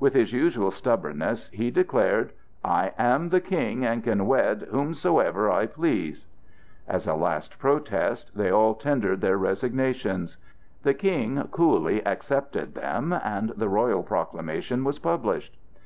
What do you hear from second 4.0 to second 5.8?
can wed whomsoever I